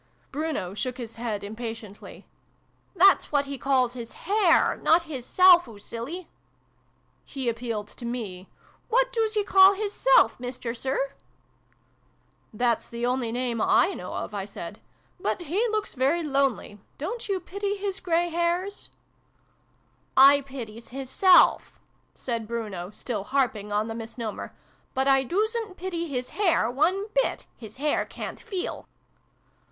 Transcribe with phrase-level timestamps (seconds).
[0.31, 2.25] Bruno shook his head impatiently."
[2.95, 6.27] That's what he calls his hair, not his self, oo silly!"
[7.23, 8.49] He appealed to me."
[8.89, 11.11] What doos he call his self, Mister Sir?""
[12.61, 14.79] That's the only name / know of," I said.
[15.19, 16.79] 11 But he looks very lonely.
[16.97, 18.89] Don't you pity his grey hairs?""
[20.33, 21.79] I pities his self,"
[22.15, 24.55] said Bruno, still harping on the misnomer;
[24.95, 27.45] "but I doosn't pity his hair, one bit.
[27.55, 28.87] His hair ca'n't feel